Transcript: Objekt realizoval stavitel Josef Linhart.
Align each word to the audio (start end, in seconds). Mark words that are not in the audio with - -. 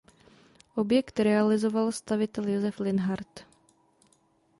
Objekt 0.83 1.19
realizoval 1.19 1.91
stavitel 1.91 2.47
Josef 2.47 2.77
Linhart. 2.79 3.45